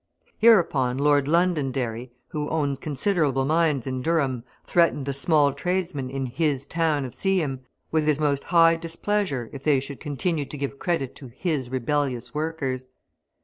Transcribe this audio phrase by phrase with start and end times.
[0.39, 6.65] Hereupon Lord Londonderry, who owns considerable mines in Durham, threatened the small tradesmen in "his"
[6.65, 7.59] town of Seaham
[7.91, 12.33] with his most high displeasure if they should continue to give credit to "his" rebellious
[12.33, 12.87] workers.